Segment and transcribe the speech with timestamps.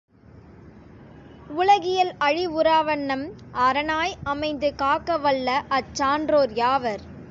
[1.49, 3.25] உலகியல் அழிவுறாவண்ணம்,
[3.59, 7.03] அரணாய் அமைந்து காக்கவல்ல அச்சான்றோர் யாவர்?